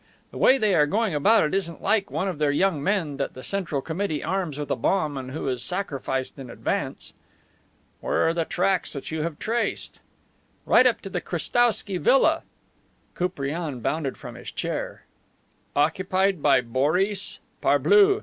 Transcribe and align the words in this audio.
The 0.31 0.37
way 0.39 0.57
they 0.57 0.73
are 0.73 0.87
going 0.87 1.13
about 1.13 1.43
it 1.43 1.53
isn't 1.53 1.79
like 1.79 2.09
one 2.09 2.27
of 2.27 2.39
their 2.39 2.49
young 2.49 2.81
men 2.83 3.17
that 3.17 3.35
the 3.35 3.43
Central 3.43 3.83
Committee 3.83 4.23
arms 4.23 4.57
with 4.57 4.71
a 4.71 4.75
bomb 4.75 5.15
and 5.15 5.29
who 5.29 5.47
is 5.47 5.61
sacrificed 5.61 6.39
in 6.39 6.49
advance." 6.49 7.13
"Where 7.99 8.27
are 8.27 8.33
the 8.33 8.43
tracks 8.45 8.93
that 8.93 9.11
you 9.11 9.21
have 9.21 9.37
traced?" 9.37 9.99
"Right 10.65 10.87
up 10.87 11.01
to 11.01 11.09
the 11.11 11.17
little 11.17 11.29
Krestowsky 11.29 11.99
Villa." 12.01 12.41
Koupriane 13.13 13.79
bounded 13.81 14.17
from 14.17 14.33
his 14.33 14.49
chair. 14.49 15.05
"Occupied 15.75 16.41
by 16.41 16.61
Boris. 16.61 17.37
Parbleu! 17.61 18.19